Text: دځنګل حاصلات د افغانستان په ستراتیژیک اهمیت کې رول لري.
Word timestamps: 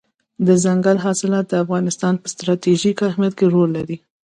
دځنګل 0.45 0.97
حاصلات 1.05 1.45
د 1.49 1.53
افغانستان 1.63 2.13
په 2.21 2.27
ستراتیژیک 2.33 2.97
اهمیت 3.09 3.33
کې 3.39 3.45
رول 3.53 3.69
لري. 3.77 3.97